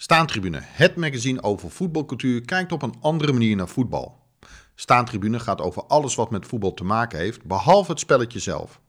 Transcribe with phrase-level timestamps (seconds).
[0.00, 4.18] Staantribune, het magazine over voetbalcultuur, kijkt op een andere manier naar voetbal.
[4.74, 8.80] Staantribune gaat over alles wat met voetbal te maken heeft, behalve het spelletje zelf.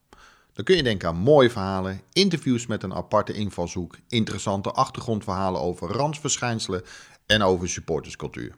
[0.54, 5.88] Dan kun je denken aan mooie verhalen, interviews met een aparte invalshoek, interessante achtergrondverhalen over
[5.88, 6.84] randsverschijnselen
[7.26, 8.56] en over supporterscultuur.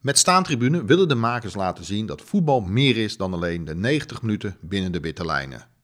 [0.00, 4.22] Met Staantribune willen de makers laten zien dat voetbal meer is dan alleen de 90
[4.22, 5.75] minuten binnen de witte lijnen.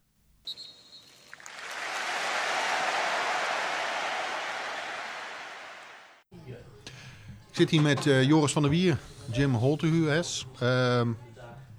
[7.52, 8.98] Ik zit hier met uh, Joris van der Wier,
[9.32, 11.06] Jim Holtehues, uh, de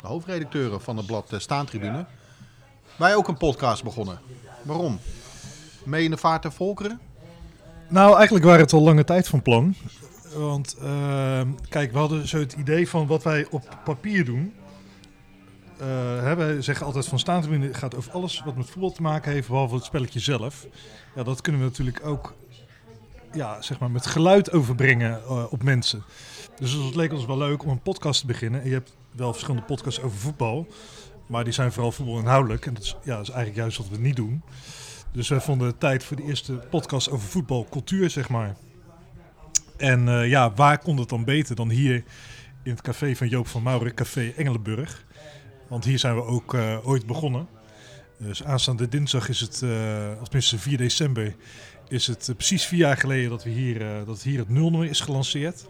[0.02, 2.06] hoofdredacteuren van het blad uh, Staantribune.
[2.96, 4.20] Wij ook een podcast begonnen.
[4.64, 5.00] Waarom?
[5.84, 7.00] Mee in de vaart der volkeren?
[7.90, 9.76] Nou, eigenlijk waren het al lange tijd van plan.
[10.36, 14.54] Want ehm, kijk, we hadden zo het idee van wat wij op papier doen.
[15.82, 19.48] Uh, wij zeggen altijd van Staantribune gaat over alles wat met voetbal te maken heeft,
[19.48, 20.66] behalve het spelletje zelf.
[21.16, 22.34] Ja, dat kunnen we natuurlijk ook
[23.34, 26.04] ja, zeg maar met geluid overbrengen uh, op mensen.
[26.56, 28.62] Dus het leek ons wel leuk om een podcast te beginnen.
[28.62, 30.68] En je hebt wel verschillende podcasts over voetbal.
[31.28, 32.66] Maar die zijn vooral voetbalinhoudelijk.
[32.66, 34.42] En dat is, ja, is eigenlijk juist wat we niet doen.
[35.12, 38.56] Dus wij vonden het tijd voor de eerste podcast over voetbalcultuur, zeg maar.
[39.78, 42.04] En uh, ja, waar kon het dan beter dan hier
[42.64, 45.06] in het café van Joop van Mauren, Café Engelenburg.
[45.68, 47.48] Want hier zijn we ook uh, ooit begonnen.
[48.18, 49.72] Dus aanstaande dinsdag is het, uh,
[50.22, 51.36] of tenminste 4 december,
[51.88, 54.90] is het uh, precies vier jaar geleden dat, we hier, uh, dat hier het nulnummer
[54.90, 55.66] is gelanceerd.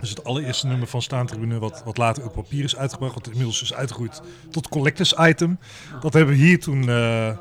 [0.00, 3.62] Dus het allereerste nummer van Staantribune, wat, wat later op papier is uitgebracht, wat inmiddels
[3.62, 5.58] is uitgegroeid tot collectors item.
[6.00, 7.38] Dat hebben we hier toen uh,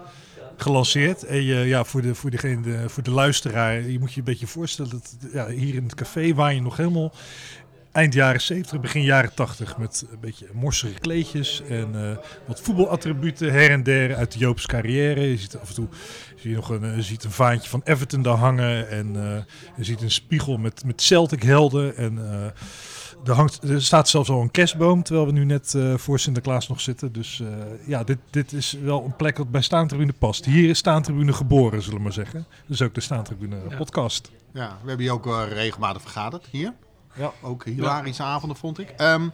[0.57, 1.23] gelanceerd.
[1.23, 4.47] En ja, voor de, voor, degene, de, voor de luisteraar, je moet je een beetje
[4.47, 7.13] voorstellen dat ja, hier in het café waar je nog helemaal
[7.97, 12.17] eind jaren 70, begin jaren 80 met een beetje morsige kleedjes en uh,
[12.47, 15.21] wat voetbalattributen her en der uit de Joop's carrière.
[15.21, 15.87] Je ziet af en toe
[16.35, 19.37] zie je nog een, je ziet een vaantje van Everton daar hangen en uh,
[19.77, 22.45] je ziet een spiegel met, met Celtic helden en uh,
[23.25, 26.81] er, hangt, er staat zelfs al een kerstboom, terwijl we nu net voor Sinterklaas nog
[26.81, 27.11] zitten.
[27.11, 27.43] Dus
[27.85, 30.45] ja, dit, dit is wel een plek wat bij Staantribune past.
[30.45, 32.45] Hier is Staantribune geboren, zullen we maar zeggen.
[32.67, 34.31] Dus ook de Staantribune podcast.
[34.53, 36.73] Ja, we hebben hier ook regelmatig vergaderd, hier.
[37.17, 37.31] Ja.
[37.41, 38.29] Ook hilarische ja.
[38.29, 38.93] avonden, vond ik.
[38.97, 39.31] Um,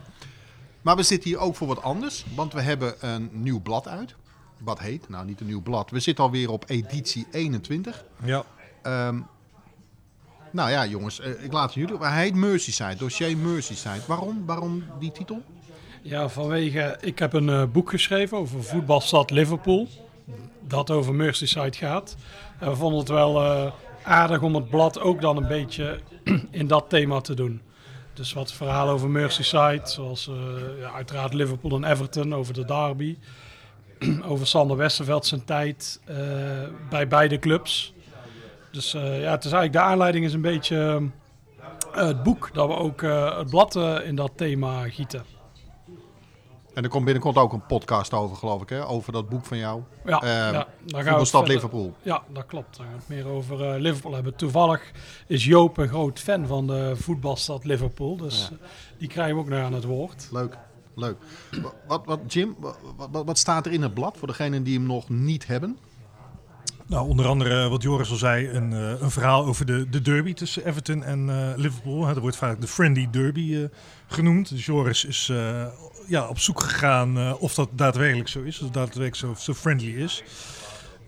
[0.81, 2.25] maar we zitten hier ook voor wat anders.
[2.35, 4.15] Want we hebben een nieuw blad uit.
[4.57, 5.09] Wat heet?
[5.09, 5.91] Nou, niet een nieuw blad.
[5.91, 8.03] We zitten alweer op editie 21.
[8.23, 8.43] Ja.
[9.07, 9.27] Um,
[10.51, 11.19] nou ja, jongens.
[11.19, 11.97] Uh, ik laat jullie...
[11.97, 12.95] Hij heet Merseyside.
[12.95, 14.01] Dossier Merseyside.
[14.07, 14.45] Waarom?
[14.45, 15.41] Waarom die titel?
[16.01, 16.97] Ja, vanwege...
[17.01, 19.87] Ik heb een uh, boek geschreven over voetbalstad Liverpool.
[20.59, 22.15] Dat over Merseyside gaat.
[22.59, 23.71] En we vonden het wel uh,
[24.03, 25.99] aardig om het blad ook dan een beetje
[26.51, 27.61] in dat thema te doen.
[28.13, 30.35] Dus wat verhalen over Merseyside, zoals uh,
[30.79, 33.17] ja, uiteraard Liverpool en Everton, over de derby.
[34.31, 36.17] over Sander Westerveld zijn tijd uh,
[36.89, 37.93] bij beide clubs.
[38.71, 41.09] Dus uh, ja, het is eigenlijk de aanleiding is een beetje
[41.91, 43.01] het boek, dat we ook
[43.37, 45.32] het blad in dat thema gieten.
[46.73, 48.87] En er komt binnenkort ook een podcast over, geloof ik, hè?
[48.87, 49.81] over dat boek van jou.
[50.05, 51.95] Ja, uh, ja daar gaan we stad Liverpool.
[52.01, 52.77] Ja, dat klopt.
[52.77, 54.35] Dan gaan we het meer over uh, Liverpool hebben.
[54.35, 54.91] Toevallig
[55.27, 58.17] is Joop een groot fan van de voetbalstad Liverpool.
[58.17, 58.57] Dus ja.
[58.97, 60.27] die krijgen we ook nog aan het woord.
[60.31, 60.57] Leuk,
[60.95, 61.17] leuk.
[61.87, 62.55] Wat, wat Jim,
[63.09, 65.77] wat, wat staat er in het blad voor degenen die hem nog niet hebben?
[66.87, 70.33] Nou, onder andere wat Joris al zei, een, uh, een verhaal over de, de derby
[70.33, 72.05] tussen Everton en uh, Liverpool.
[72.05, 73.65] Dat wordt vaak de Friendly Derby uh,
[74.07, 74.49] genoemd.
[74.49, 75.31] Dus Joris is
[76.07, 80.01] ja, op zoek gegaan of dat daadwerkelijk zo is, of dat daadwerkelijk zo, zo friendly
[80.01, 80.23] is.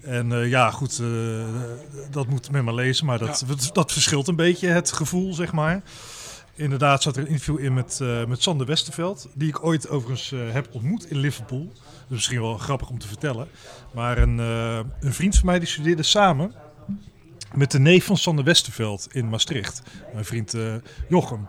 [0.01, 1.01] En ja, goed,
[2.11, 3.71] dat moet men maar lezen, maar dat, ja.
[3.73, 5.83] dat verschilt een beetje, het gevoel, zeg maar.
[6.55, 10.67] Inderdaad zat er een interview in met, met Sander Westerveld, die ik ooit overigens heb
[10.71, 11.71] ontmoet in Liverpool.
[12.05, 13.47] Is misschien wel grappig om te vertellen.
[13.93, 16.53] Maar een, uh, een vriend van mij die studeerde samen
[17.53, 19.81] met de neef van Sander Westerveld in Maastricht.
[20.13, 20.75] Mijn vriend uh,
[21.09, 21.47] Jochem.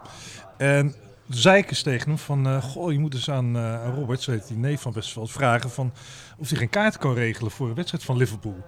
[0.57, 0.95] En
[1.29, 4.31] zei ik eens tegen hem van, uh, goh, je moet eens aan, aan Robert, zo
[4.31, 5.93] heet die neef van Westerveld, vragen van
[6.39, 8.65] of hij geen kaart kan regelen voor een wedstrijd van Liverpool.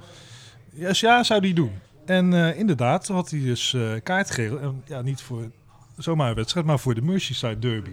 [0.73, 1.73] Ja, dus ja, zou die doen.
[2.07, 4.61] En inderdaad, had hij dus kaart geregeld.
[4.61, 5.51] En, ja, niet voor
[5.99, 7.91] zomaar een wedstrijd, maar voor de Merseyside Derby.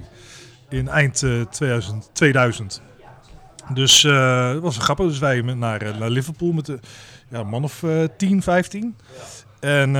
[0.69, 2.09] In eind 2000.
[2.13, 2.81] 2000.
[3.73, 5.07] Dus uh, dat was een grappig.
[5.07, 6.79] Dus wij naar, naar Liverpool met de,
[7.29, 8.95] ja, een man of uh, 10, 15.
[9.59, 9.91] En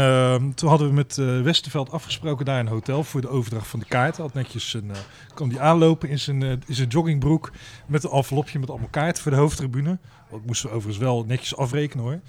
[0.56, 4.24] toen hadden we met Westerveld afgesproken daar een hotel voor de overdracht van de kaarten.
[4.24, 4.92] Had netjes een,
[5.34, 7.52] kwam die aanlopen in zijn, in zijn joggingbroek
[7.86, 9.98] met een envelopje met allemaal kaarten voor de hoofdtribune.
[10.32, 12.20] Dat moesten we overigens wel netjes afrekenen hoor.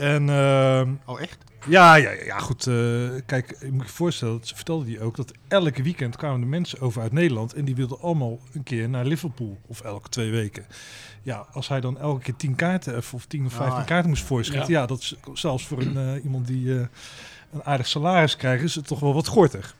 [0.00, 0.28] En,
[1.06, 1.38] oh echt?
[1.66, 2.66] Ja, ja, ja goed.
[2.66, 6.46] Uh, kijk, ik moet je voorstellen, dat vertelde hij ook, dat elke weekend kwamen de
[6.46, 10.30] mensen over uit Nederland en die wilden allemaal een keer naar Liverpool of elke twee
[10.30, 10.66] weken.
[11.22, 14.24] Ja, als hij dan elke keer tien kaarten of tien of vijftien ah, kaarten moest
[14.24, 14.80] voorschrijven, ja.
[14.80, 14.86] ja.
[14.86, 16.80] dat is zelfs voor een, uh, iemand die uh,
[17.52, 19.76] een aardig salaris krijgen, is het toch wel wat gortig.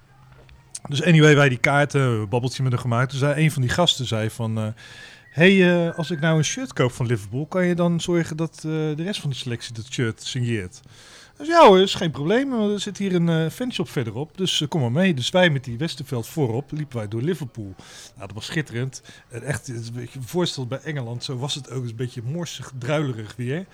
[0.89, 3.11] Dus anyway, wij die kaarten, babbeltje met hem gemaakt.
[3.11, 4.75] Toen zei een van die gasten zei van...
[5.41, 8.57] hey, eh, als ik nou een shirt koop van Liverpool, kan je dan zorgen dat
[8.57, 10.81] eh, de rest van de selectie dat shirt signeert?
[11.43, 12.53] Ja hoor, is geen probleem.
[12.53, 15.15] Er zit hier een eh, fanshop verderop, dus kom maar mee.
[15.15, 17.75] Dus wij met die Westerveld voorop liepen wij door Liverpool.
[18.15, 19.03] Nou, dat was schitterend.
[19.29, 21.85] En echt, een beetje voorstel bij Engeland, zo was het ook.
[21.85, 23.67] een beetje morsig, druilerig weer.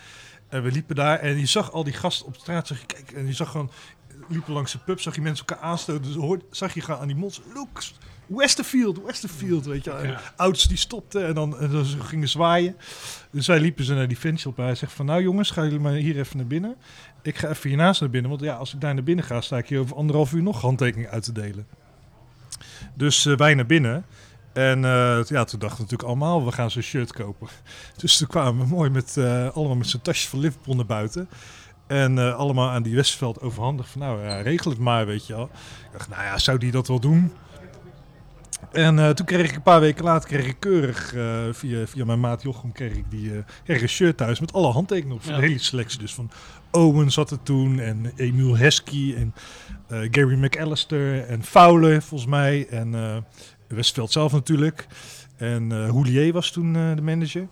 [0.48, 2.66] En we liepen daar en je zag al die gasten op straat.
[2.66, 3.70] Zag je, kijk, en je zag gewoon,
[4.28, 6.12] liepen langs de pub, zag je mensen elkaar aanstoten.
[6.12, 7.82] Dus zag je gaan aan die mond, look,
[8.26, 9.90] Westerfield, Westerfield, weet je.
[10.02, 10.20] Ja.
[10.37, 12.76] ouders die stopten en dan, en dan ze gingen zwaaien.
[13.31, 14.56] Dus wij liepen ze naar die fanshop.
[14.56, 16.76] Hij zegt van, nou jongens, gaan jullie maar hier even naar binnen.
[17.23, 19.58] Ik ga even hiernaast naar binnen, want ja, als ik daar naar binnen ga, sta
[19.58, 21.67] ik hier over anderhalf uur nog handtekeningen uit te delen.
[22.94, 24.05] Dus eh, wij naar binnen.
[24.52, 27.49] En eh, ja, toen dachten we natuurlijk allemaal, we gaan zo'n shirt kopen.
[28.00, 31.28] Dus toen kwamen we mooi met, eh, allemaal met z'n tasjes van Liverpool naar buiten.
[31.87, 35.44] En allemaal aan die Westerveld overhandigd van, nou ja, regel het maar, weet je wel.
[35.44, 37.32] Ik dacht, nou ja, zou die dat wel doen?
[38.73, 42.05] En eh, toen kreeg ik een paar weken later, kreeg ik keurig, eh, via, via
[42.05, 43.32] mijn maat Jochem, kreeg ik die
[43.67, 45.23] een shirt thuis met alle handtekeningen op.
[45.23, 45.41] Van Ja.
[45.41, 45.99] hele selectie.
[45.99, 46.31] Dus van
[46.70, 49.35] Owen zat er toen en Emile Heskey en
[50.11, 52.67] Gary McAllister en Fowler volgens mij.
[52.69, 53.25] En
[53.69, 54.87] Westveld zelf natuurlijk.
[55.37, 57.49] En Houllier was toen de manager.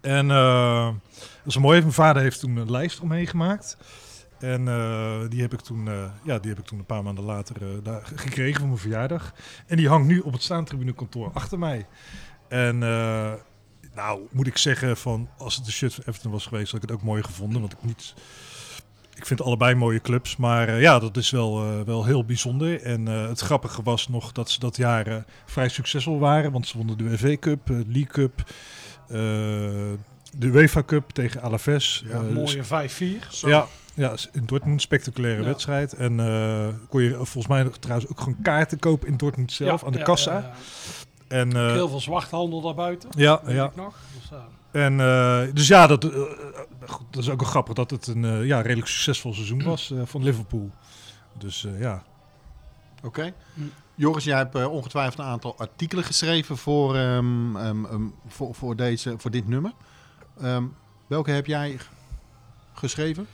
[0.00, 1.80] En dat is mooi.
[1.80, 3.76] Mijn vader heeft toen een lijst omheen gemaakt.
[4.44, 7.24] En eh, die, heb ik toen, eh, ja, die heb ik toen een paar maanden
[7.24, 9.34] later eh, daar gekregen voor mijn verjaardag.
[9.66, 11.86] En die hangt nu op het staantribunekantoor achter mij.
[12.48, 12.78] En
[13.94, 16.88] nou, moet ik zeggen, van, als het de shirt van Everton was geweest, had ik
[16.88, 17.60] het ook mooi gevonden.
[17.60, 18.14] Want ik niet...
[19.14, 22.82] Ik vind allebei mooie clubs, maar ja, dat is wel, wel heel bijzonder.
[22.82, 26.52] En het grappige was nog dat ze dat jaar vrij succesvol waren.
[26.52, 28.44] Want ze wonnen de UV Cup, League Cup,
[30.38, 32.04] de UEFA Cup tegen Alaves.
[32.08, 33.28] Een Eh, mooie 5-4.
[33.30, 35.46] ja, ja, in Dortmund spectaculaire Ja.
[35.46, 35.92] wedstrijd.
[35.92, 39.80] En eh, kon je volgens mij nog trouwens ook gewoon kaarten kopen in Dortmund zelf
[39.80, 40.32] Ja, aan de ja, kassa.
[40.32, 40.52] ja, ja.
[41.28, 43.08] En, eh, Heel veel zwarthandel daarbuiten.
[43.16, 43.64] ja, weet ja.
[43.66, 43.96] ik nog.
[44.20, 44.46] Dus, ja.
[44.80, 46.20] En, eh, dus ja, dat, eh, eh,
[46.86, 49.90] goed, dat is ook wel grappig dat het een eh, ja, redelijk succesvol seizoen was
[49.90, 50.70] eh, van Liverpool.
[51.38, 52.02] Dus eh, ja.
[53.02, 53.32] Oké.
[53.54, 53.60] Hm.
[53.94, 58.76] Joris, jij hebt eh, ongetwijfeld een aantal artikelen geschreven voor, ehm, ehm, ehm, voor, voor,
[58.76, 59.72] deze, voor dit nummer.
[60.40, 60.64] Ehm,
[61.06, 61.78] welke heb jij
[62.72, 63.26] geschreven?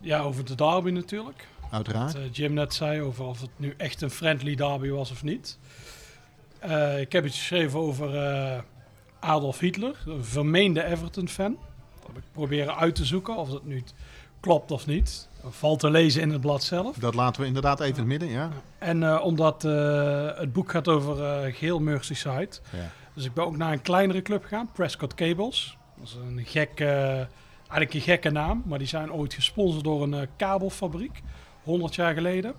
[0.00, 1.48] Ja, over de derby natuurlijk.
[1.70, 2.12] Uiteraard.
[2.12, 5.22] Wat eh, Jim net zei over of het nu echt een friendly derby was of
[5.22, 5.58] niet.
[6.58, 8.58] Eh, ik heb iets geschreven over eh,
[9.20, 11.56] Adolf Hitler, een vermeende Everton-fan.
[11.98, 13.84] Dat heb ik proberen uit te zoeken of dat nu
[14.40, 15.28] klopt of niet.
[15.48, 16.96] Valt te lezen in het blad zelf.
[16.96, 18.50] Dat laten we inderdaad even in het midden, ja.
[18.78, 19.62] En omdat
[20.38, 22.50] het boek gaat over geel Merseyside.
[22.70, 22.90] ja.
[23.14, 25.76] Dus ik ben ook naar een kleinere club gegaan, Prescott Cables.
[25.96, 27.28] Dat is een gekke,
[27.70, 31.22] eigenlijk een gekke naam, maar die zijn ooit gesponsord door een eh, kabelfabriek,
[31.62, 32.54] 100 jaar geleden.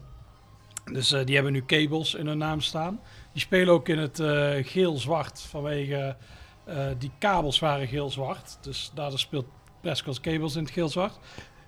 [0.92, 3.00] Dus eh, die hebben nu cables in hun naam staan.
[3.32, 6.16] Die spelen ook in het eh, geel-zwart vanwege
[6.98, 8.58] die kabels waren geel-zwart.
[8.62, 9.46] Dus daardoor speelt
[9.82, 11.20] Prescott Cables in het geel-zwart.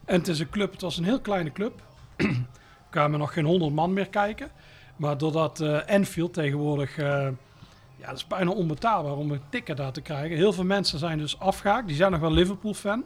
[0.06, 1.82] En het is een club, het was een heel kleine club.
[2.90, 4.52] kwamen nog geen 100 man meer kijken.
[4.96, 10.38] Maar doordat Enfield tegenwoordig ja, dat is bijna onbetaalbaar om een ticket daar te krijgen.
[10.38, 11.88] Heel veel mensen zijn dus afgehaakt.
[11.88, 13.04] Die zijn nog wel Liverpool-fan.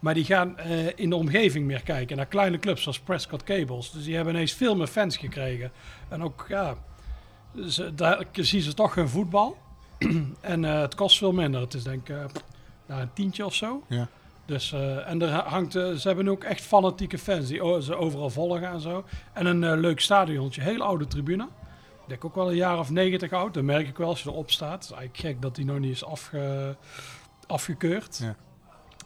[0.00, 2.16] Maar die gaan eh, in de omgeving meer kijken.
[2.16, 3.90] Naar kleine clubs zoals Prescott Cables.
[3.90, 5.72] Dus die hebben ineens veel meer fans gekregen.
[6.08, 6.74] En ook, ja,
[7.68, 9.56] ze, daar zien ze toch hun voetbal.
[10.40, 11.60] en eh, het kost veel minder.
[11.60, 12.16] Het is denk ik
[12.86, 13.82] nou, een tientje of zo.
[13.88, 14.08] Ja.
[14.44, 14.72] Dus,
[15.06, 19.04] en er hangt, ze hebben ook echt fanatieke fans die ze overal volgen en zo.
[19.32, 21.48] En een leuk stadiontje, heel oude tribune.
[22.02, 23.54] Ik denk ook wel een jaar of negentig oud.
[23.54, 24.72] Dat merk ik wel als je erop staat.
[24.72, 26.76] Het is eigenlijk gek dat die nog niet is afge,
[27.46, 28.18] afgekeurd.
[28.22, 28.36] Ja.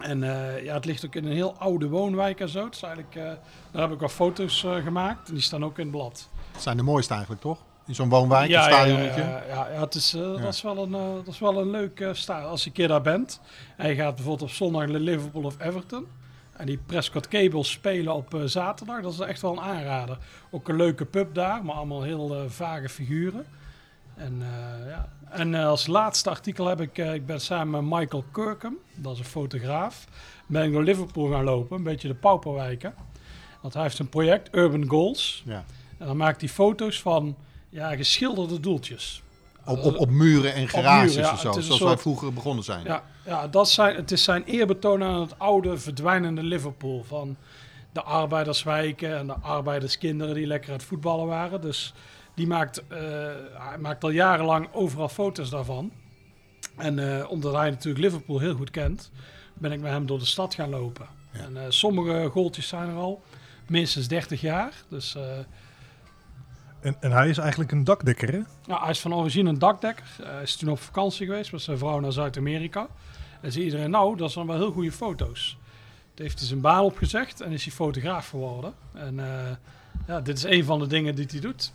[0.01, 2.65] En eh, ja, het ligt ook in een heel oude woonwijk en zo.
[2.65, 3.33] Het is eigenlijk, eh,
[3.71, 5.29] daar heb ik wel foto's eh, gemaakt.
[5.29, 6.29] En die staan ook in het blad.
[6.53, 7.59] Het zijn de mooiste eigenlijk, toch?
[7.87, 9.23] In zo'n woonwijk, ja, een stadionnetje.
[9.23, 10.91] ja, ja, ja, het is, dat, is wel een,
[11.25, 12.51] dat is wel een leuk stadion.
[12.51, 13.41] Als je een keer daar bent
[13.77, 16.07] en je gaat bijvoorbeeld op zondag naar Liverpool of Everton.
[16.53, 19.03] En die Prescott Cables spelen op zaterdag.
[19.03, 20.19] Dat is echt wel een aanrader.
[20.51, 23.47] Ook een leuke pub daar, maar allemaal heel vage figuren.
[24.15, 24.43] En,
[24.89, 25.09] ja.
[25.35, 29.13] En eh, als laatste artikel heb ik, eh, ik ben samen met Michael Kirkham, dat
[29.13, 30.05] is een fotograaf,
[30.47, 32.95] ben ik door Liverpool gaan lopen, een beetje de pauperwijken.
[33.61, 35.43] Want hij heeft een project, Urban Goals.
[35.47, 35.65] Ja.
[35.99, 37.37] En dan maakt hij foto's van
[37.69, 39.23] ja, geschilderde doeltjes.
[39.65, 41.31] Op, op, op muren en garages muren, ja.
[41.31, 42.85] en zo, zoals wij vroeger begonnen zijn.
[42.85, 47.05] Ja, ja dat zijn, het is zijn eerbetoon aan het oude, verdwijnende Liverpool.
[47.09, 47.37] Van
[47.93, 51.61] de arbeiderswijken en de arbeiderskinderen die lekker aan het voetballen waren.
[51.61, 51.95] Dus
[52.35, 52.99] die maakt, eh,
[53.53, 55.93] hij maakt al jarenlang overal foto's daarvan.
[56.77, 59.11] En eh, omdat hij natuurlijk Liverpool heel goed kent,
[59.55, 61.07] ben ik met hem door de stad gaan lopen.
[61.33, 61.41] Ja.
[61.41, 63.23] En eh, sommige goaltjes zijn er al.
[63.67, 64.73] minstens 30 jaar.
[64.89, 65.17] Dus
[66.81, 68.41] En, en hij is eigenlijk een dakdekker, hè?
[68.67, 70.17] nou, hij is van origine een dakdekker.
[70.23, 72.87] Hij is toen op vakantie geweest met zijn vrouw naar Zuid-Amerika.
[73.41, 75.59] En zei iedereen, nou, dat zijn wel heel goede foto's.
[76.15, 78.75] Toen heeft hij zijn baan opgezegd en is hij fotograaf geworden.
[78.93, 79.17] En
[80.07, 81.73] ja, dit is een van de dingen die hij doet.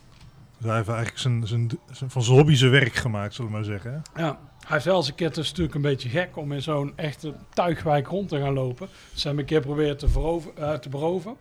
[0.62, 3.66] Hij heeft eigenlijk zijn, zijn, zijn- van zijn hobby zijn werk gemaakt, zullen we maar
[3.66, 4.02] zeggen.
[4.16, 6.62] Ja, hij heeft wel eens een keer, het is natuurlijk een beetje gek om in
[6.62, 8.88] zo'n echte tuigwijk rond te gaan lopen.
[9.14, 11.36] Ze hebben een keer proberen te, verover, eh, te beroven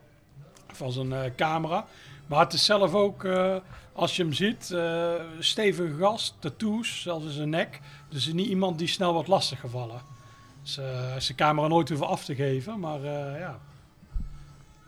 [0.73, 1.87] van zijn eh, camera.
[2.27, 3.57] Maar het is zelf ook, eh,
[3.93, 7.81] als je hem ziet, eh, stevige gast, tattoos, zelfs in zijn nek.
[8.09, 10.01] Dus is niet iemand die snel wordt lastiggevallen.
[10.63, 13.59] Dus, eh, hij is de camera nooit hoeven af te geven, maar eh, ja.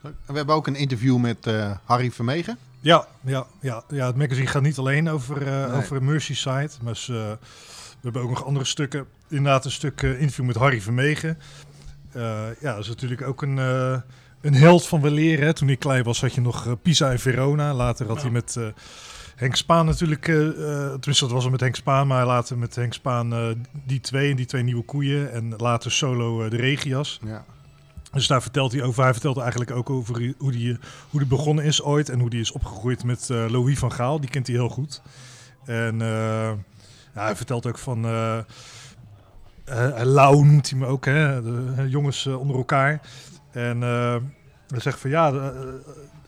[0.03, 2.59] We hebben ook een interview met eh, Harry Vermegen.
[2.81, 5.77] Ja, ja, ja, ja, het magazine gaat niet alleen over, eh Nee.
[5.77, 6.71] over Merseyside.
[6.83, 7.47] Maar ze, eh,
[7.91, 9.07] we hebben ook nog andere stukken.
[9.29, 11.39] Inderdaad, een stuk eh, interview met Harry Vermegen.
[12.13, 13.57] Ja, dat is natuurlijk ook een,
[14.41, 15.41] een held van weleer.
[15.41, 15.53] Hè.
[15.53, 17.75] Toen ik klein was, had je nog Pisa en Verona.
[17.75, 18.23] Later had Ja.
[18.23, 18.59] hij met
[19.37, 20.23] Henk Spaan natuurlijk.
[20.23, 22.07] tenminste, dat was al met Henk Spaan.
[22.07, 23.57] Maar later met Henk Spaan
[23.87, 25.33] die twee en die twee nieuwe koeien.
[25.33, 27.21] En later solo de Regias.
[27.25, 27.45] Ja.
[28.13, 29.03] Dus daar vertelt hij over.
[29.03, 30.79] Hij vertelt eigenlijk ook over hoe die,
[31.11, 32.09] hoe die begonnen is ooit.
[32.09, 34.21] En hoe die is opgegroeid met eh, Louis van Gaal.
[34.21, 35.03] Die kent hij heel goed.
[35.65, 36.51] En eh,
[37.15, 38.05] ja, hij vertelt ook van...
[38.05, 38.39] eh,
[40.03, 41.43] Lau noemt hij me ook, hè.
[41.43, 43.01] De, jongens onder elkaar.
[43.51, 45.53] En hij zegt van ja...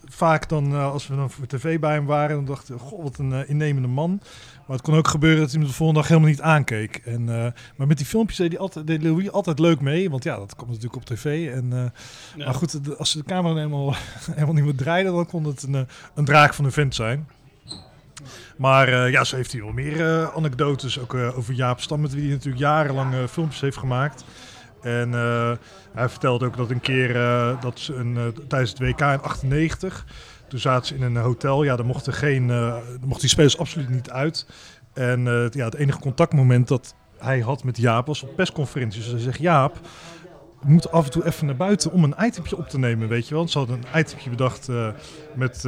[0.04, 2.36] vaak dan, als we dan voor tv bij hem waren...
[2.36, 4.20] dan dachten we, wat een innemende man.
[4.72, 6.96] Maar het kon ook gebeuren dat hij me de volgende dag helemaal niet aankeek.
[7.04, 10.10] En, eh, maar met die filmpjes deed, hij altijd, deed Louis altijd leuk mee.
[10.10, 11.52] Want ja, dat komt natuurlijk op tv.
[11.52, 11.92] En,
[12.36, 12.44] ja.
[12.44, 13.94] Maar goed, de- als de camera helemaal,
[14.30, 15.80] helemaal niet meer draaide, dan kon het een, eh,
[16.14, 17.28] een draak van een vent zijn.
[18.56, 20.98] Maar ja, zo heeft hij wel meer anekdotes.
[20.98, 24.24] Ook over Jaap Stam, met wie hij natuurlijk jarenlang filmpjes heeft gemaakt.
[24.82, 25.12] En
[25.92, 27.12] hij vertelde ook dat een keer
[27.60, 30.04] dat ze een, tijdens het WK in 98,
[30.52, 31.62] toen zaten ze in een hotel.
[31.62, 34.46] Ja, daar mochten, geen, eh, mochten die spelers absoluut niet uit.
[34.92, 39.02] En eh, ja, het enige contactmoment dat hij had met Jaap was op persconferenties.
[39.02, 39.78] Dus hij zegt, Jaap,
[40.60, 43.28] we moeten af en toe even naar buiten om een itempje op te nemen, weet
[43.28, 43.48] je wel.
[43.48, 44.88] Ze hadden een itempje bedacht eh,
[45.34, 45.62] met,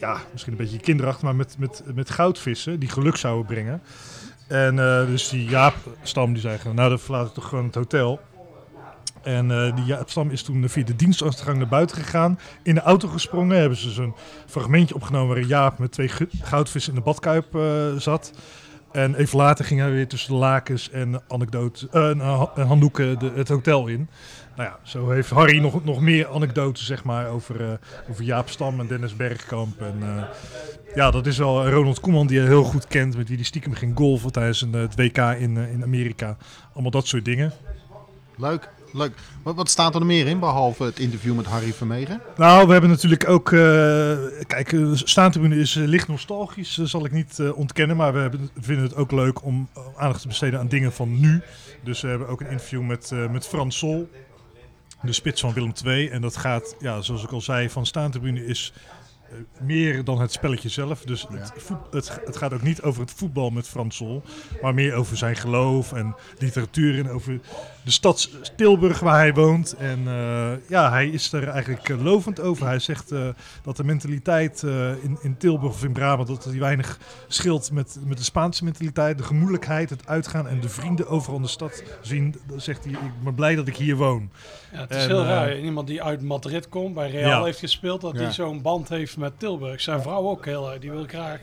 [0.00, 3.82] ja, misschien een beetje kinderachtig, maar met, met, met goudvissen die geluk zouden brengen.
[4.48, 8.20] En dus die Jaap Stam die zei, nou dan verlaat ik toch gewoon het hotel.
[9.22, 12.38] En eh, die Jaap Stam is toen via de dienstachtergang naar buiten gegaan.
[12.62, 13.58] In de auto gesprongen.
[13.58, 14.14] Hebben ze zo'n
[14.46, 16.10] fragmentje opgenomen waarin Jaap met twee
[16.42, 17.62] goudvissen in de badkuip eh,
[17.96, 18.32] zat.
[18.92, 22.66] En even later ging hij weer tussen de lakens en, anekdotes, eh, en, ha- en
[22.66, 24.08] handdoeken de, het hotel in.
[24.56, 27.78] Nou ja, zo heeft Harry nog, nog meer anekdotes zeg maar, over,
[28.10, 29.80] over Jaap Stam en Dennis Bergkamp.
[29.80, 30.28] En,
[30.94, 33.16] ja, dat is wel Ronald Koeman die je heel goed kent.
[33.16, 36.36] Met wie die stiekem ging golfen tijdens een, het WK in, in Amerika.
[36.72, 37.52] Allemaal dat soort dingen.
[38.36, 39.12] Leuk, leuk.
[39.42, 42.20] Wat, wat staat er meer in, behalve het interview met Harry Vermegen?
[42.36, 43.52] Nou, we hebben natuurlijk ook.
[43.52, 43.58] eh,
[44.46, 47.96] kijk, uh, staantribune is eh, licht nostalgisch, eh, zal ik niet eh, ontkennen.
[47.96, 48.30] Maar we
[48.60, 51.42] vinden het ook leuk om eh, aandacht te besteden aan dingen van nu.
[51.84, 54.10] Dus we hebben ook een interview met, eh, met Frans Sol,
[55.02, 56.08] de spits van Willem II.
[56.08, 58.72] En dat gaat, ja, zoals ik al zei, van staantribune is.
[59.30, 61.02] Eh, meer dan het spelletje zelf.
[61.02, 64.22] Dus het, voet- het, het gaat ook niet over het voetbal met Frans Sol.
[64.62, 66.98] Maar meer over zijn geloof en literatuur.
[66.98, 67.40] En over
[67.84, 69.72] de stad Tilburg waar hij woont.
[69.72, 72.66] En eh, ja, hij is er eigenlijk eh, lovend over.
[72.66, 73.28] Hij zegt eh,
[73.62, 76.28] dat de mentaliteit eh, in, in Tilburg of in Brabant...
[76.28, 79.18] dat die weinig scheelt met, met de Spaanse mentaliteit.
[79.18, 82.34] De gemoedelijkheid, het uitgaan en de vrienden overal in de stad zien.
[82.46, 84.30] Dan zegt hij, ik ben blij dat ik hier woon.
[84.72, 85.58] Ja, het is En, heel raar.
[85.58, 87.44] Iemand die uit Madrid komt, bij Real Ja.
[87.44, 88.20] heeft gespeeld, dat Ja.
[88.22, 89.80] hij zo'n band heeft met Tilburg.
[89.80, 90.80] Zijn vrouw ook heel erg.
[90.80, 91.40] Die wil graag.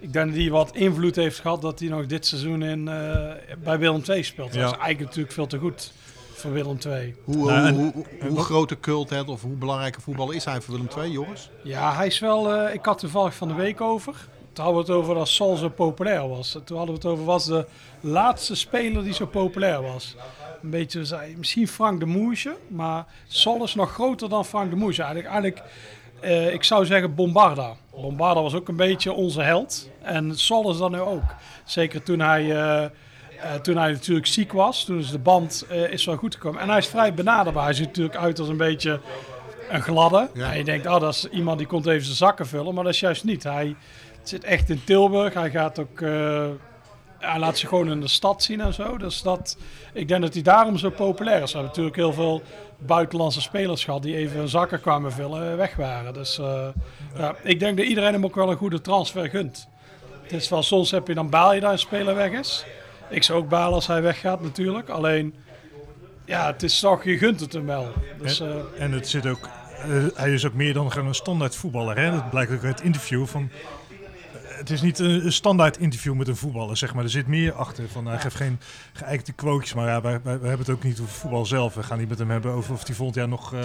[0.00, 3.30] Ik denk dat hij wat invloed heeft gehad dat hij nog dit seizoen in, eh,
[3.62, 4.54] bij Willem II speelt.
[4.54, 4.60] Ja.
[4.60, 5.92] Dat is eigenlijk natuurlijk veel te goed
[6.32, 7.14] voor Willem II.
[7.24, 10.74] Hoe, Nou, hoe, hoe, hoe grote cult het of hoe belangrijke voetballer is hij voor
[10.74, 11.50] Willem II, jongens?
[11.62, 12.54] Ja, hij is wel.
[12.54, 14.14] eh, ik had toevallig van de week over.
[14.52, 16.58] Toen hadden we het over dat Sol zo populair was.
[16.64, 17.66] Toen hadden we het over was de
[18.00, 20.16] laatste speler die zo populair was.
[20.62, 24.76] Een beetje, zei, misschien Frank de Moesje, maar Sol is nog groter dan Frank de
[24.76, 25.02] Moesje.
[25.02, 25.62] Eigenlijk, eigenlijk
[26.20, 27.74] eh, ik zou zeggen Bombarda.
[28.00, 29.90] Bombarda was ook een beetje onze held.
[30.02, 31.22] En Sol is dat nu ook.
[31.64, 32.90] Zeker toen hij, eh, eh,
[33.62, 34.84] toen hij natuurlijk ziek was.
[34.84, 36.60] Toen is de band is wel goed gekomen.
[36.60, 37.64] En hij is vrij benaderbaar.
[37.64, 39.00] Hij ziet natuurlijk uit als een beetje
[39.68, 40.28] een gladde.
[40.34, 40.52] Ja.
[40.52, 42.74] En je denkt, oh, dat is iemand die komt even zijn zakken vullen.
[42.74, 43.42] Maar dat is juist niet.
[43.42, 43.76] Hij
[44.22, 45.34] zit echt in Tilburg.
[45.34, 46.00] Hij gaat ook...
[47.20, 48.98] eh, hij laat zich gewoon in de stad zien en zo.
[48.98, 49.56] Dus dat,
[49.92, 51.52] ik denk dat hij daarom zo populair is.
[51.52, 52.42] We hebben natuurlijk heel veel
[52.78, 56.12] buitenlandse spelers gehad die even hun zakken kwamen vullen en weg waren.
[56.14, 56.68] Dus eh,
[57.16, 59.68] ja, ik denk dat iedereen hem ook wel een goede transfer gunt.
[60.22, 62.64] Het is wel, soms heb je dan baal je dat een speler weg is.
[63.08, 64.88] Ik zou ook balen als hij weggaat natuurlijk.
[64.88, 65.34] Alleen,
[66.24, 67.88] ja, het is toch, je gunt het hem wel.
[68.18, 69.48] Dus, eh, En het zit ook
[69.80, 71.98] eh, hij is ook meer dan gewoon een standaard voetballer.
[71.98, 72.10] Hè?
[72.10, 73.26] Dat blijkt ook uit het interview.
[73.26, 73.58] Van, eh,
[74.60, 77.04] het is niet een, standaard interview met een voetballer, zeg maar.
[77.04, 77.88] Er zit meer achter.
[77.88, 78.58] Van, hij geeft geen
[78.92, 81.74] geëikte quotes, maar ja, wij, wij, wij hebben het ook niet over voetbal zelf.
[81.74, 83.60] We gaan niet met hem hebben over of hij volgend jaar nog eh,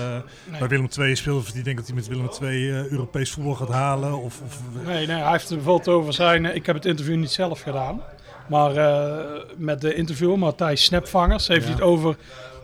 [0.60, 1.42] bij Willem II speelt.
[1.48, 4.18] Of hij denkt dat hij met Willem II eh, Europees voetbal gaat halen.
[4.22, 6.56] Of, of, Nee, nee, hij heeft er bijvoorbeeld over zijn.
[6.56, 8.02] Ik heb het interview niet zelf gedaan.
[8.48, 11.66] Maar eh, met de interviewer Matthijs Snapvangers heeft Ja.
[11.68, 12.16] hij het over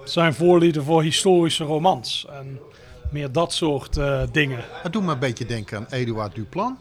[0.04, 2.26] zijn voorlieden voor historische romans.
[2.30, 2.60] En
[3.12, 4.60] meer dat soort eh, dingen.
[4.84, 6.78] Het doet me een beetje denken aan Eduard Duplan.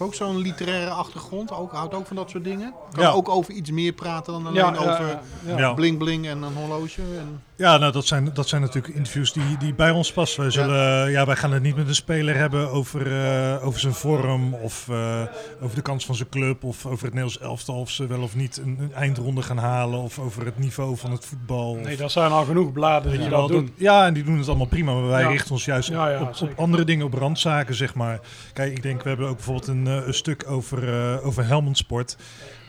[0.00, 1.52] Ook zo'n literaire achtergrond.
[1.52, 2.72] Ook, houdt ook van dat soort dingen.
[2.92, 3.10] Kan Ja.
[3.10, 5.58] ook over iets meer praten dan alleen over ja, ja.
[5.58, 5.72] Ja.
[5.74, 7.02] bling bling en een horloge.
[7.02, 7.42] En...
[7.56, 10.40] Ja, nou, dat zijn, dat zijn natuurlijk interviews die, die bij ons passen.
[10.40, 11.26] Wij, zullen, ja.
[11.26, 15.22] wij gaan het niet met een speler hebben over, eh, over zijn vorm of eh,
[15.62, 18.36] over de kans van zijn club of over het Nederlands elftal of ze wel of
[18.36, 21.74] niet een, een eindronde gaan halen of over het niveau van het voetbal.
[21.74, 23.64] Nee, Of- er zijn al genoeg bladen die je dat wel, doen.
[23.64, 25.28] dat- ja, en die doen het allemaal prima, maar wij Ja.
[25.28, 28.20] richten ons juist Ja, ja, op, op andere dingen, op randzaken, zeg maar.
[28.52, 31.76] Kijk, ik denk, we hebben ook bijvoorbeeld een, eh, een stuk over, eh over Helmond
[31.78, 32.16] Sport.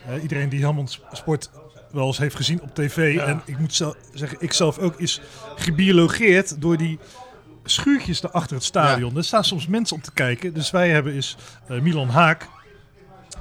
[0.06, 1.50] Eh, iedereen die Helmond Sport
[1.92, 3.24] wel eens heeft gezien op tv, Ja.
[3.26, 5.20] en ik moet zelf zeggen, ik zelf ook, is
[5.56, 6.98] gebiologeerd door die
[7.64, 9.16] schuurtjes daar achter het stadion.
[9.16, 10.54] Er staan soms mensen om te kijken.
[10.54, 11.36] Dus wij hebben is
[11.66, 12.48] eh, Milan Haak.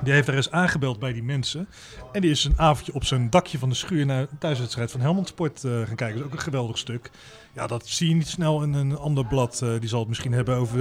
[0.04, 1.68] Die heeft daar eens aangebeld bij die mensen.
[2.12, 5.02] En die is een avondje op zijn dakje van de schuur naar een thuiswedstrijd van
[5.02, 6.08] Helmond Sport eh, gaan kijken.
[6.08, 7.10] Dat is ook een geweldig stuk.
[7.54, 9.62] Ja, dat zie je niet snel in een ander blad.
[9.62, 10.80] Eh, die zal het misschien hebben over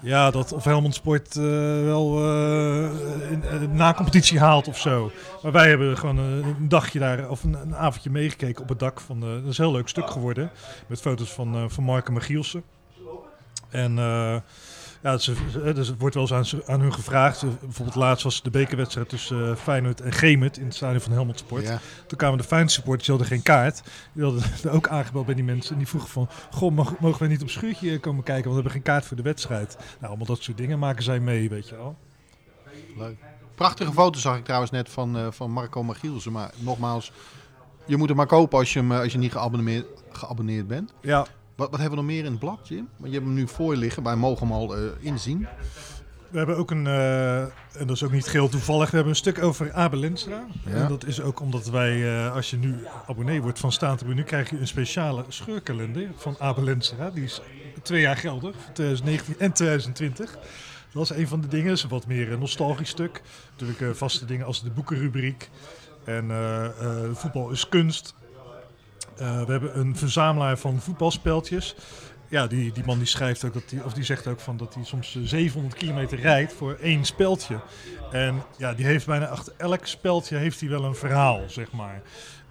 [0.00, 1.42] ja, dat of Helmond Sport eh,
[1.82, 5.10] wel eh, een, een na-competitie haalt of zo.
[5.42, 9.00] Maar wij hebben gewoon een, dagje daar, of een, avondje meegekeken op het dak.
[9.00, 10.50] Van dat is een heel leuk stuk geworden.
[10.86, 12.62] Met foto's van, van Mark en Magielsen.
[13.70, 13.98] En
[15.02, 15.34] ja, ze,
[15.74, 17.44] dus het wordt wel eens aan, aan hun gevraagd.
[17.60, 21.38] Bijvoorbeeld laatst was de bekerwedstrijd tussen eh, Feyenoord en Gemert in het stadion van Helmond
[21.38, 21.62] Sport.
[21.62, 21.80] Ja.
[22.06, 23.82] Toen kwamen de Feyenoord supporters, die hadden geen kaart.
[24.12, 25.72] Die hadden er ook aangebeld bij die mensen.
[25.72, 28.44] En die vroegen van, goh, mogen wij niet op schuurtje komen kijken?
[28.44, 29.76] Want we hebben geen kaart voor de wedstrijd.
[29.76, 31.96] Nou, allemaal dat soort dingen maken zij mee, weet je wel.
[32.96, 33.16] Leuk.
[33.54, 36.32] Prachtige foto zag ik trouwens net van, eh, van Marco Magielsen.
[36.32, 37.12] Maar nogmaals,
[37.86, 40.92] je moet hem maar kopen als je, hem, eh, als je niet geabonneerd, geabonneerd bent.
[41.00, 42.88] Ja, Wat, wat hebben we nog meer in het blad, Jim?
[42.96, 44.02] Want je hebt hem nu voor je liggen.
[44.02, 45.46] Wij mogen hem al eh, inzien.
[46.28, 49.18] we hebben ook een, eh, en dat is ook niet geheel toevallig, we hebben een
[49.18, 50.46] stuk over Abel Lenstra.
[50.64, 50.72] Ja.
[50.72, 52.74] En dat is ook omdat wij, eh, als je nu
[53.06, 57.10] abonnee wordt van Staantribune, krijg je een speciale scheurkalender van Abel Lenstra.
[57.10, 57.40] Die is
[57.82, 60.38] twee jaar geldig, voor 2019 en 2020.
[60.92, 61.66] Dat is een van de dingen.
[61.66, 63.22] Dat is een wat meer een nostalgisch stuk.
[63.58, 65.50] Natuurlijk vaste dingen als de boekenrubriek.
[66.04, 66.30] En
[67.14, 68.14] voetbal is kunst.
[69.18, 71.74] Eh, we hebben een verzamelaar van voetbalspeltjes.
[72.28, 74.74] Ja, die, die man die schrijft ook dat die, of die zegt ook van dat
[74.74, 77.60] hij soms eh, 700 kilometer rijdt voor één speltje.
[78.10, 82.02] En ja, die heeft bijna achter elk speltje heeft hij wel een verhaal, zeg maar.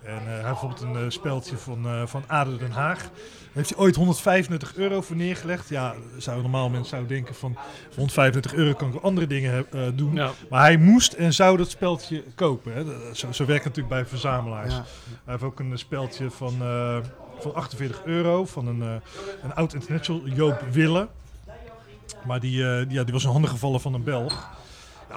[0.05, 2.99] En eh, hij heeft bijvoorbeeld een eh, speltje van, eh van ADO Den Haag.
[3.01, 5.69] Daar heeft hij ooit 135 euro voor neergelegd.
[5.69, 7.57] Ja, zou normaal mensen zouden denken van
[7.95, 10.13] 135 euro kan ik andere dingen eh, doen.
[10.15, 10.31] Ja.
[10.49, 12.73] Maar hij moest en zou dat speltje kopen.
[12.73, 12.85] Hè.
[12.85, 14.73] Dat- Zo, zo werkt het natuurlijk bij verzamelaars.
[14.73, 14.83] Ja.
[15.23, 16.97] Hij heeft ook een speltje van, eh,
[17.39, 18.89] van 48 euro van een, eh,
[19.43, 21.07] een oud international, Joop Wille.
[22.25, 24.49] Maar die, eh, die, ja, die was in handen gevallen van een Belg.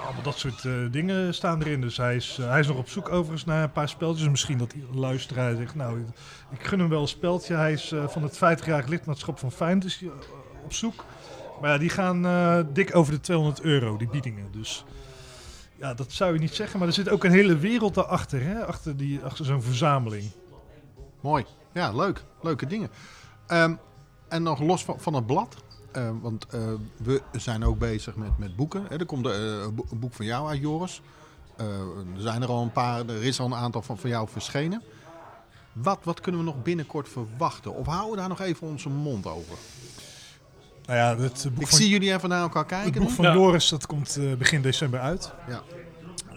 [0.05, 1.81] Allemaal dat soort eh, dingen staan erin.
[1.81, 4.21] Dus hij is, eh, hij is nog op zoek overigens naar een paar speltjes.
[4.23, 6.05] Dus misschien dat een luisteraar zegt, nou,
[6.51, 7.55] ik gun hem wel een speltje.
[7.55, 10.09] Hij is eh, van het 50-jarig lidmaatschap van hij, eh,
[10.65, 11.05] op zoek.
[11.61, 12.23] Maar ja, die gaan
[12.73, 14.53] dik over de 200 euro, die biedingen.
[14.53, 14.85] Dus
[15.77, 16.79] ja, dat zou je niet zeggen.
[16.79, 18.67] Maar er zit ook een hele wereld daarachter, hè?
[18.67, 20.31] Achter, die- achter zo'n verzameling.
[21.21, 21.45] Mooi.
[21.73, 22.25] Ja, leuk.
[22.43, 22.91] Leuke dingen.
[23.47, 23.75] Ehm,
[24.29, 25.57] en nog los van, van het blad.
[25.93, 26.61] Eh, want eh,
[26.97, 28.85] we zijn ook bezig met, met boeken.
[28.89, 28.99] Hè.
[28.99, 31.01] Er komt eh, een bo- een boek van jou uit, Joris.
[31.57, 31.67] Eh,
[32.15, 33.07] er zijn er al een paar.
[33.09, 34.83] Er is al een aantal van, van jou verschenen.
[35.73, 37.75] Wat, wat kunnen we nog binnenkort verwachten?
[37.75, 39.57] Of houden we daar nog even onze mond over?
[40.87, 42.93] Nou ja, het boek Ik van, zie jullie even naar elkaar het kijken.
[42.93, 43.17] boek dan.
[43.17, 43.33] van Ja.
[43.33, 45.33] Joris dat komt eh, begin december uit.
[45.49, 45.63] Ja.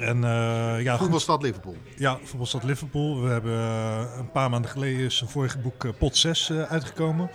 [0.02, 1.76] En eh ja, Voetbalstad Liverpool.
[1.98, 3.22] Ja, voetbalstad Liverpool.
[3.22, 6.62] We hebben eh, een paar maanden geleden is zijn vorige boek eh, Pot 6 eh,
[6.62, 7.30] uitgekomen.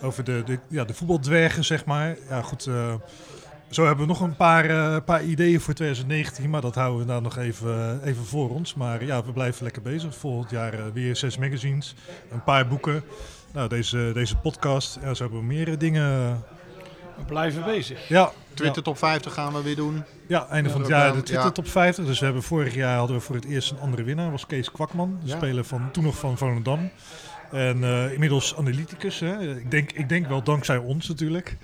[0.00, 2.16] Over de, de, ja, de voetbaldwergen, zeg maar.
[2.28, 2.66] Ja, goed.
[2.66, 2.94] eh,
[3.70, 7.12] zo hebben we nog een paar, eh, paar ideeën voor 2019, maar dat houden we
[7.12, 8.74] dan nog even, even voor ons.
[8.74, 10.16] Maar ja, we blijven lekker bezig.
[10.16, 11.94] Volgend jaar weer zes magazines,
[12.32, 13.02] een paar boeken.
[13.52, 14.98] Nou, deze, deze podcast.
[15.02, 16.30] Ja, zo hebben we meer eh, dingen.
[17.16, 18.08] We blijven bezig.
[18.08, 20.02] Ja, Twitter top 50 gaan we weer doen.
[20.26, 21.52] Ja, einde van het Ja, jaar de Twitter ja.
[21.52, 22.04] top 50.
[22.06, 24.30] Dus we hebben vorig jaar hadden we voor het eerst een andere winnaar.
[24.30, 25.18] was Kees Kwakman.
[25.22, 25.36] De Ja.
[25.36, 26.90] speler van toen nog van Volendam.
[27.50, 29.20] En eh, inmiddels analyticus.
[29.20, 29.56] Hè.
[29.56, 31.56] Ik, denk, ik denk wel dankzij ons natuurlijk.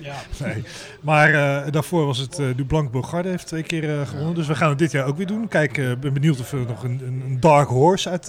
[0.00, 0.14] Ja.
[0.44, 0.64] Nee.
[1.00, 4.34] Maar eh, daarvoor was het uh, Dublanc Bogarde heeft twee keer uh, gewonnen.
[4.34, 5.48] Dus we gaan het dit jaar ook weer doen.
[5.48, 8.26] Kijk, ik ben benieuwd of er nog een, een dark horse uit,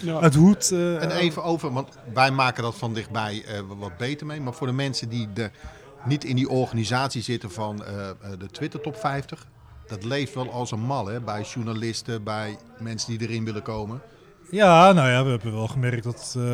[0.00, 0.18] ja.
[0.20, 0.70] uit Hoed...
[0.72, 3.44] en even over, want wij maken dat van dichtbij
[3.78, 4.40] wat beter mee.
[4.40, 5.50] Maar voor de mensen die de,
[6.04, 7.76] niet in die organisatie zitten van
[8.38, 9.46] de Twitter Top 50...
[9.86, 14.02] Dat leeft wel als een mal hè, bij journalisten, bij mensen die erin willen komen.
[14.50, 16.44] Ja, nou ja, we hebben wel gemerkt dat, uh,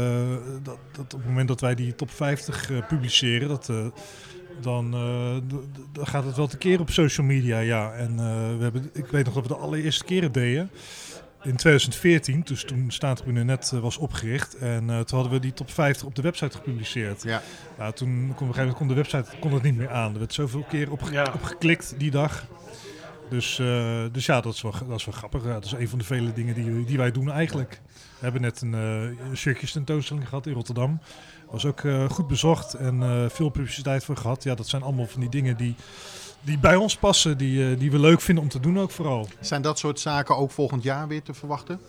[0.62, 3.72] dat, dat, op het moment dat wij die top 50 uh, publiceren, dat,
[4.60, 4.90] dan,
[5.92, 7.58] dan gaat het wel tekeer op social media.
[7.58, 7.92] Ja.
[7.92, 8.16] En
[8.58, 10.70] we hebben, ik weet nog dat we de allereerste keren deden.
[11.48, 14.54] In 2014, dus toen Staantribune net was opgericht.
[14.54, 17.22] En toen hadden we die top 50 op de website gepubliceerd.
[17.22, 17.42] Ja.
[17.78, 20.12] Nou, toen kon, op een gegeven moment kon de website kon het niet meer aan.
[20.12, 21.24] Er werd zoveel keer op, ja.
[21.42, 22.46] geklikt die dag.
[23.30, 25.44] Dus, uh, dus ja, dat is wel, dat is wel grappig.
[25.44, 27.80] Ja, dat is een van de vele dingen die, die wij doen eigenlijk.
[27.92, 31.00] We hebben net een uh, shirtjes tentoonstelling gehad in Rotterdam.
[31.50, 34.42] Was ook uh, goed bezocht en veel publiciteit voor gehad.
[34.42, 35.74] Ja, dat zijn allemaal van die dingen die,
[36.40, 39.28] die bij ons passen, die, die we leuk vinden om te doen ook vooral.
[39.40, 41.80] Zijn dat soort zaken ook volgend jaar weer te verwachten?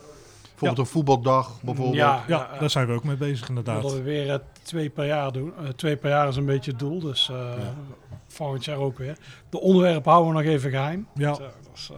[0.41, 1.95] Bijvoorbeeld een voetbaldag bijvoorbeeld.
[1.95, 3.81] Ja, ja, daar zijn we ook mee bezig inderdaad.
[3.81, 5.53] Dat we weer twee per jaar doen.
[5.75, 6.99] twee per jaar is een beetje het doel.
[6.99, 7.31] Dus
[8.27, 9.17] volgend jaar ook weer.
[9.49, 11.07] De onderwerpen houden we nog even geheim.
[11.13, 11.29] Ja.
[11.29, 11.41] Dat,
[11.75, 11.97] is, uh...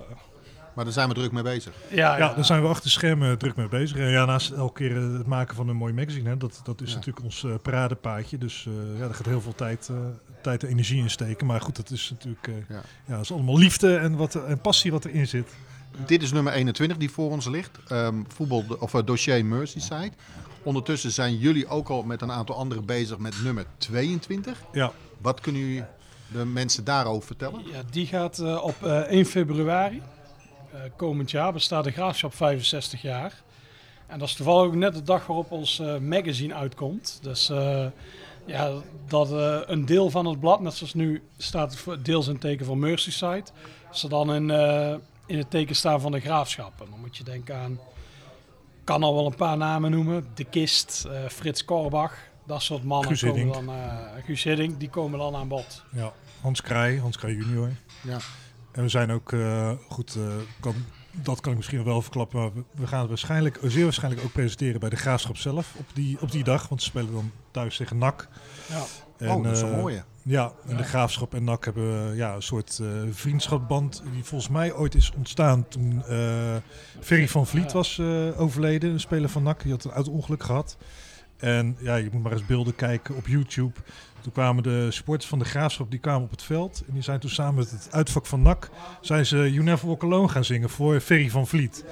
[0.82, 1.74] Maar daar zijn we druk mee bezig.
[1.90, 3.98] Ja, ja, daar zijn we achter schermen druk mee bezig.
[3.98, 6.82] En ja, naast elke keer eh, het maken van een mooi magazine, hè, dat, dat
[6.82, 8.38] is natuurlijk ons uh, paradepaadje.
[8.38, 9.98] Dus uh, ja, daar gaat heel veel tijd, uh,
[10.42, 11.48] tijd en energie in steken.
[11.48, 12.82] Maar goed, dat is natuurlijk ja.
[13.06, 15.50] ja, dat is allemaal liefde en, wat, en passie wat erin zit.
[16.06, 17.80] Dit is nummer 21 die voor ons ligt.
[17.92, 20.12] Um, voetbal, of dossier Merseyside.
[20.64, 24.58] Ondertussen zijn jullie ook al met een aantal anderen bezig met nummer 22.
[24.72, 24.92] Ja.
[25.18, 25.84] Wat kunnen jullie
[26.32, 27.62] de mensen daarover vertellen?
[27.66, 30.02] Ja, die gaat uh, op uh, 1 februari
[30.96, 33.42] komend jaar bestaat de Graafschap 65 jaar.
[34.08, 37.20] En dat is toevallig ook net de dag waarop ons uh, magazine uitkomt.
[37.22, 37.52] Dus
[38.46, 38.72] ja,
[39.08, 39.32] dat
[39.70, 42.80] een deel van het blad, net zoals nu staat het deels in het teken van
[42.80, 43.44] Merseyside,
[43.92, 44.50] ze dan in,
[45.26, 46.82] in het teken staan van de Graafschap.
[46.82, 47.80] En dan moet je denken aan,
[48.84, 53.32] kan al wel een paar namen noemen, De Kist, Frits Korbach, dat soort mannen Guus
[53.32, 55.84] komen dan, uh, Guus Hiddink, die komen dan aan bod.
[55.92, 57.70] Ja, Hans Krij, Hans Krij junior.
[58.02, 58.18] Ja.
[58.72, 60.24] En we zijn ook, uh, goed, uh,
[60.60, 60.76] kan,
[61.12, 64.80] dat kan ik misschien wel verklappen, maar we, gaan het waarschijnlijk, zeer waarschijnlijk ook presenteren
[64.80, 66.68] bij de Graafschap zelf op die, op die dag.
[66.68, 68.28] Want ze spelen dan thuis tegen NAC.
[68.70, 68.84] Ja.
[69.18, 70.04] En, oh, dat is een mooie.
[70.24, 72.82] Ja, en de Graafschap en NAC hebben ja, een soort
[73.12, 76.04] vriendschapband die volgens mij ooit is ontstaan toen
[77.00, 78.00] Ferry van Vliet was
[78.38, 79.64] overleden, een speler van NAC.
[79.64, 80.78] Die had een auto-ongeluk gehad.
[81.42, 83.74] En ja, je moet maar eens beelden kijken op YouTube.
[84.22, 86.84] Toen kwamen de supporters van de Graafschap die kwamen op het veld.
[86.88, 88.70] En die zijn toen samen met het uitvak van NAC...
[89.02, 91.86] zijn ze You Never Walk Alone gaan zingen voor Ferry van Vliet.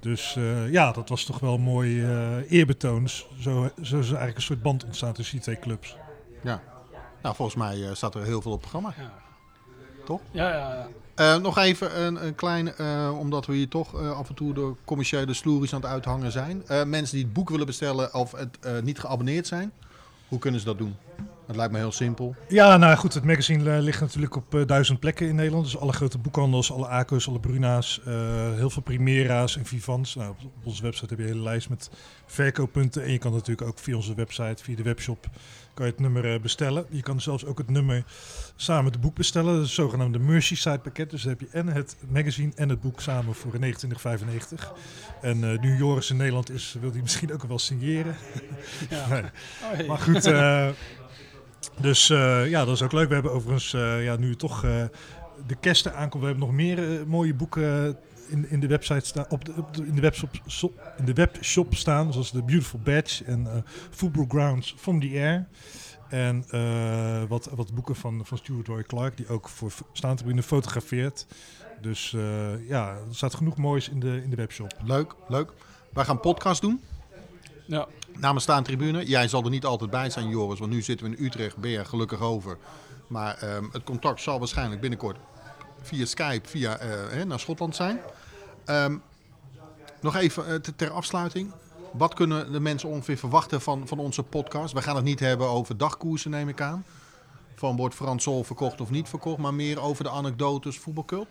[0.00, 3.08] Dus uh, ja, dat was toch wel een mooi uh, eerbetoon.
[3.08, 5.96] Zo, zo is eigenlijk een soort band ontstaan tussen die twee clubs.
[6.42, 6.62] Ja,
[7.22, 8.94] nou volgens mij uh, staat er heel veel op het programma.
[9.02, 9.12] Ja.
[10.04, 10.20] Toch?
[10.30, 10.88] Ja, ja, ja.
[11.16, 14.54] Uh, nog even een, een klein, uh, omdat we hier toch uh, af en toe
[14.54, 16.62] de commerciële sloeries aan het uithangen zijn.
[16.86, 19.72] mensen die het boek willen bestellen of het niet geabonneerd zijn,
[20.28, 20.96] hoe kunnen ze dat doen?
[21.46, 22.34] Het lijkt me heel simpel.
[22.48, 25.64] Ja, nou goed, het magazine ligt natuurlijk op duizend plekken in Nederland.
[25.64, 28.00] Dus alle grote boekhandels, alle ACO's, alle Bruna's,
[28.56, 30.14] heel veel Primera's en Vivans.
[30.14, 31.90] Nou, op, op onze website heb je een hele lijst met
[32.26, 33.02] verkooppunten.
[33.02, 35.28] En je kan natuurlijk ook via onze website, via de webshop
[35.74, 36.86] kan je het nummer bestellen.
[36.90, 38.04] Je kan zelfs ook het nummer
[38.56, 39.52] samen het boek bestellen.
[39.52, 41.10] Dat is het zogenaamde Merseyside pakket.
[41.10, 43.60] Dus dan heb je en het magazine en het boek samen voor 29,95.
[45.20, 48.16] En uh, nu Joris in Nederland is, wil hij misschien ook wel signeren.
[48.90, 49.08] Ja.
[49.08, 49.22] nee.
[49.80, 50.68] oh, Maar goed, uh,
[51.80, 53.08] dus uh, ja, dat is ook leuk.
[53.08, 53.70] We hebben overigens,
[54.02, 54.60] ja, nu toch
[55.46, 57.96] de kersten aankomt, we hebben nog meer mooie boeken
[58.28, 61.12] in, in de website staan, op de, op de, in, de webshop, so, in de
[61.12, 63.50] webshop staan, zoals de Beautiful Badge en uh,
[63.90, 65.46] Football Grounds from the Air.
[66.08, 71.26] En uh, wat, wat boeken van, van Stuart Roy Clark, die ook voor staantribune fotografeert.
[71.80, 74.74] Dus uh, ja, er staat genoeg moois in de, in de webshop.
[74.84, 75.52] Leuk, leuk.
[75.92, 76.80] Wij gaan podcast doen.
[77.66, 77.88] Ja.
[78.18, 79.06] Namens Staantribune.
[79.06, 81.70] Jij zal er niet altijd bij zijn, Joris, want nu zitten we in Utrecht, ben
[81.70, 82.58] je gelukkig over.
[83.06, 85.16] Maar um, het contact zal waarschijnlijk binnenkort
[85.82, 86.78] via Skype via,
[87.10, 88.00] hè, naar Schotland zijn.
[88.66, 89.02] Um,
[90.00, 91.52] nog even uh, ter afsluiting.
[91.92, 94.74] Wat kunnen de mensen ongeveer verwachten van, van onze podcast?
[94.74, 96.84] We gaan het niet hebben over dagkoersen, neem ik aan.
[97.54, 101.30] Van wordt Frans Sol verkocht of niet verkocht, maar meer over de anekdotes voetbalcult.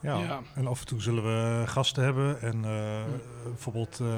[0.00, 2.40] Ja, ja, en af en toe zullen we gasten hebben.
[2.40, 3.02] En uh,
[3.44, 4.08] bijvoorbeeld, uh,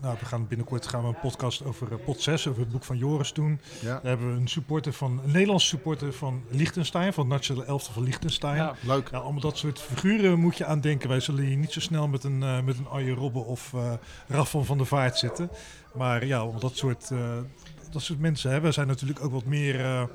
[0.00, 2.84] nou, we gaan binnenkort gaan we een podcast over uh, pot 6, over het boek
[2.84, 3.60] van Joris doen.
[3.80, 3.92] Ja.
[3.92, 7.92] Daar hebben we een supporter van, een Nederlandse supporter van Liechtenstein, van het Nationale Elftal
[7.92, 8.56] van Liechtenstein.
[8.56, 9.10] Ja, leuk.
[9.10, 11.08] Ja, allemaal dat soort figuren moet je aan denken.
[11.08, 13.74] Wij zullen hier niet zo snel met een, met een Arjen Robben of
[14.28, 15.50] Raffel van der Vaart zitten.
[15.94, 17.08] Maar ja, om dat soort,
[17.90, 18.68] dat soort mensen hebben.
[18.68, 20.08] We zijn natuurlijk ook wat meer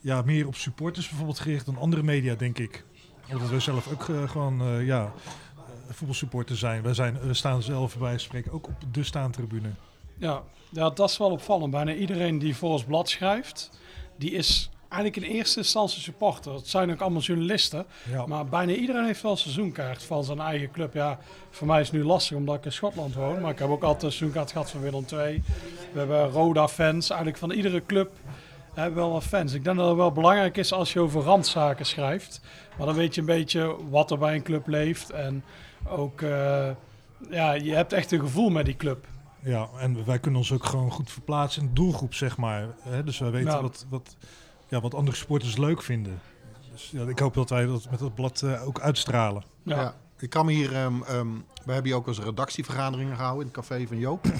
[0.00, 2.84] ja, meer op supporters bijvoorbeeld gericht dan andere media, denk ik.
[3.32, 6.82] Omdat we zelf ook eh, gewoon eh, ja, eh, voetbalsupporter zijn.
[6.82, 7.18] We, zijn.
[7.20, 9.68] we staan zelf bij spreken ook op de staantribune.
[10.16, 11.70] Ja, ja, dat is wel opvallend.
[11.70, 13.70] Bijna iedereen die voor ons blad schrijft,
[14.16, 16.54] die is eigenlijk in eerste instantie supporter.
[16.54, 17.86] Het zijn ook allemaal journalisten.
[18.10, 18.26] Ja.
[18.26, 20.94] Maar bijna iedereen heeft wel een seizoenkaart van zijn eigen club.
[20.94, 21.18] Ja,
[21.50, 23.40] voor mij is het nu lastig omdat ik in Schotland woon.
[23.40, 25.42] Maar ik heb ook altijd een seizoenkaart gehad van Willem II.
[25.92, 27.08] We hebben Roda-fans.
[27.08, 28.10] Eigenlijk van iedere club
[28.74, 29.52] hebben we wel wat fans.
[29.52, 32.40] Ik denk dat het wel belangrijk is als je over randzaken schrijft.
[32.78, 35.10] Maar dan weet je een beetje wat er bij een club leeft.
[35.10, 35.44] En
[35.88, 36.70] ook, eh,
[37.30, 39.06] ja, je hebt echt een gevoel met die club.
[39.42, 42.68] Ja, en wij kunnen ons ook gewoon goed verplaatsen in de doelgroep, zeg maar.
[42.80, 43.04] Hè?
[43.04, 43.62] Dus wij weten Ja.
[43.62, 44.16] wat, wat,
[44.68, 46.20] ja, wat andere supporters leuk vinden.
[46.72, 49.42] Dus ja, ik hoop dat wij dat met dat blad eh, ook uitstralen.
[49.62, 49.80] Ja.
[49.80, 49.94] Ja.
[50.18, 51.26] Ik kan me hier, ehm, ehm,
[51.64, 54.26] we hebben hier ook eens redactievergaderingen gehouden in het café van Joop.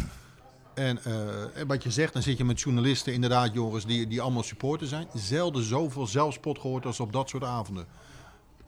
[0.75, 4.21] En eh, en wat je zegt, dan zit je met journalisten, inderdaad, Joris, die, die
[4.21, 5.07] allemaal supporter zijn.
[5.15, 7.87] Zelden zoveel zelfspot gehoord als op dat soort avonden.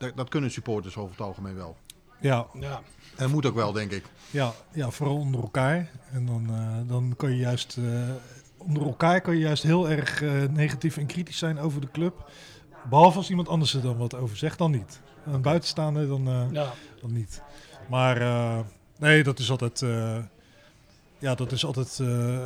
[0.01, 1.75] Dat, dat kunnen supporters over het algemeen wel.
[2.19, 2.81] Ja, Ja.
[3.17, 4.03] En moet ook wel, denk ik.
[4.31, 5.89] ja, ja vooral onder elkaar.
[6.11, 8.09] En dan, eh, dan kan je juist, eh,
[8.57, 12.29] onder elkaar kan je juist heel erg eh, negatief en kritisch zijn over de club.
[12.89, 14.99] Behalve als iemand anders er dan wat over zegt, dan niet.
[15.25, 16.73] Een buitenstaander dan, eh, Ja.
[17.01, 17.41] dan niet.
[17.89, 18.59] Maar eh,
[18.99, 20.17] nee, dat is altijd, eh,
[21.21, 22.37] ja, dat is altijd eh,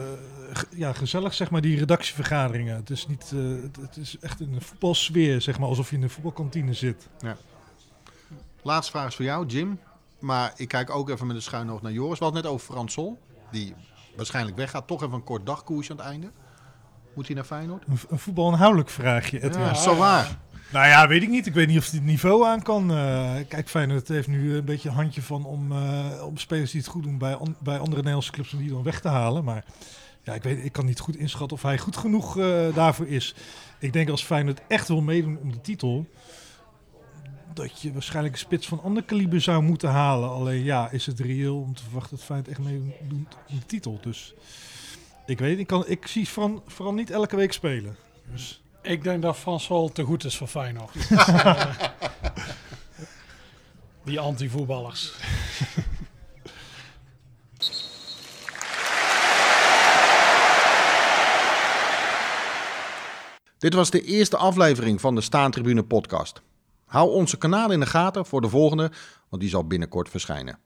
[0.69, 2.75] ja, gezellig, zeg maar, die redactievergaderingen.
[2.75, 6.09] Het is, niet, eh, het, is echt een voetbalsfeer, zeg maar, alsof je in een
[6.09, 7.07] voetbalkantine zit.
[8.61, 9.79] Laatste vraag is voor jou, Jim.
[10.19, 12.19] Maar ik kijk ook even met een schuin oog naar Joris.
[12.19, 13.19] We hadden het net over Frans Sol,
[13.51, 13.73] die
[14.15, 14.87] waarschijnlijk weggaat.
[14.87, 16.31] Toch even een kort dagkoersje aan het einde.
[17.13, 17.83] Moet hij naar Feyenoord?
[17.87, 19.61] Een, een voetbalinhoudelijk vraagje, Edwin.
[19.61, 20.37] Ja, zo waar.
[20.75, 21.45] Nou ja, weet ik niet.
[21.45, 22.91] Ik weet niet of hij het niveau aan kan.
[22.91, 26.81] Eh, kijk, Feyenoord heeft nu een beetje een handje van om, eh, om spelers die
[26.81, 29.43] het goed doen bij, bij andere Nederlandse clubs om die dan weg te halen.
[29.43, 29.65] Maar
[30.23, 33.35] ja, ik, weet, ik kan niet goed inschatten of hij goed genoeg eh, daarvoor is.
[33.79, 36.05] Ik denk als Feyenoord echt wil meedoen om de titel,
[37.53, 40.29] dat je waarschijnlijk een spits van ander kaliber zou moeten halen.
[40.29, 42.93] Alleen ja, is het reëel om te verwachten dat Feyenoord echt meedoet
[43.49, 43.99] om de titel.
[44.01, 44.33] Dus
[45.25, 47.95] ik weet, ik, kan, ik zie vooral, vooral niet elke week spelen.
[48.31, 48.59] Dus...
[48.85, 50.93] Ik denk dat Frans Hol te goed is voor Feyenoord.
[54.05, 55.13] Die anti-voetballers.
[63.57, 66.41] Dit was de eerste aflevering van de Staantribune podcast.
[66.85, 68.91] Hou onze kanaal in de gaten voor de volgende,
[69.29, 70.59] want die zal binnenkort verschijnen.